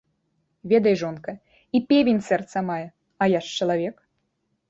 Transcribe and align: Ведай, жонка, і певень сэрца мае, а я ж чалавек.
Ведай, 0.71 0.95
жонка, 1.01 1.33
і 1.79 1.83
певень 1.91 2.21
сэрца 2.29 2.57
мае, 2.69 2.87
а 3.25 3.27
я 3.37 3.45
ж 3.49 3.51
чалавек. 3.61 3.95